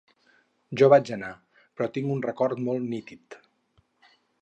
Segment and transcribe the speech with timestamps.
[0.81, 1.29] Jo vaig anar,
[1.59, 3.41] però tinc un record molt nítid.